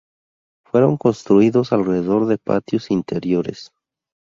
Fueron 0.65 0.97
construidos 0.97 1.71
alrededor 1.73 2.25
de 2.25 2.39
patios 2.39 2.89
interiores. 2.89 3.71